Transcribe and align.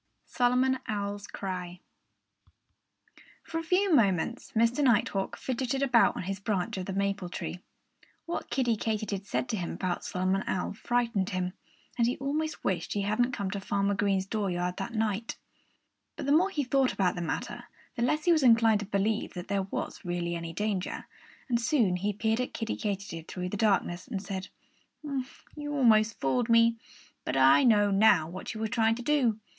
V 0.25 0.33
SOLOMON 0.33 0.79
OWL'S 0.89 1.27
CRY 1.27 1.79
For 3.43 3.59
a 3.59 3.63
few 3.63 3.93
moments 3.93 4.51
Mr. 4.55 4.83
Nighthawk 4.83 5.37
fidgeted 5.37 5.83
about 5.83 6.15
on 6.15 6.23
his 6.23 6.39
branch 6.39 6.75
of 6.77 6.87
the 6.87 6.93
maple 6.93 7.29
tree. 7.29 7.59
What 8.25 8.49
Kiddie 8.49 8.77
Katydid 8.77 9.27
said 9.27 9.47
to 9.49 9.57
him 9.57 9.73
about 9.73 10.03
Solomon 10.03 10.43
Owl 10.47 10.73
frightened 10.73 11.29
him. 11.29 11.53
And 11.99 12.07
he 12.07 12.17
almost 12.17 12.63
wished 12.63 12.93
he 12.93 13.03
hadn't 13.03 13.33
come 13.33 13.51
to 13.51 13.59
Farmer 13.61 13.93
Green's 13.93 14.25
dooryard 14.25 14.77
that 14.77 14.95
night. 14.95 15.37
But 16.15 16.25
the 16.25 16.31
more 16.31 16.49
he 16.49 16.63
thought 16.63 16.91
about 16.91 17.13
the 17.13 17.21
matter, 17.21 17.65
the 17.95 18.01
less 18.01 18.25
he 18.25 18.31
was 18.31 18.41
inclined 18.41 18.79
to 18.79 18.87
believe 18.87 19.35
that 19.35 19.49
there 19.49 19.67
was 19.69 20.03
really 20.03 20.33
any 20.35 20.51
danger. 20.51 21.05
And 21.47 21.61
soon 21.61 21.97
he 21.97 22.11
peered 22.11 22.41
at 22.41 22.55
Kiddie 22.55 22.75
Katydid 22.75 23.27
through 23.27 23.49
the 23.49 23.55
darkness 23.55 24.07
and 24.07 24.19
said: 24.19 24.47
"You 25.55 25.75
almost 25.75 26.19
fooled 26.19 26.49
me. 26.49 26.77
But 27.23 27.37
I 27.37 27.63
know 27.63 27.91
now 27.91 28.27
what 28.27 28.55
you 28.55 28.59
were 28.59 28.67
trying 28.67 28.95
to 28.95 29.03
do. 29.03 29.39